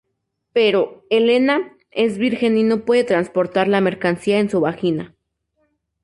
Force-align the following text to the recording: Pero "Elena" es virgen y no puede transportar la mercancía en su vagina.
Pero 0.51 1.05
"Elena" 1.11 1.77
es 1.91 2.17
virgen 2.17 2.57
y 2.57 2.63
no 2.63 2.85
puede 2.85 3.03
transportar 3.03 3.67
la 3.67 3.81
mercancía 3.81 4.39
en 4.39 4.49
su 4.49 4.59
vagina. 4.59 5.13